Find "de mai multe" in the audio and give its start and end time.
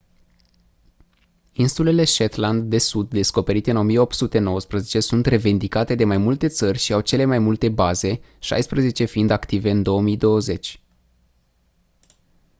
5.95-6.47